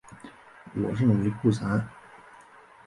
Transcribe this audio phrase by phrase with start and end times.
[0.73, 1.87] 我认为不然。